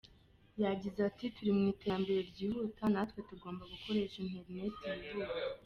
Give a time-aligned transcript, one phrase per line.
[0.61, 5.37] Yagize ati “Turi mu iterambere ry’ihuta natwe tugomba gukoresha interineti yihuta.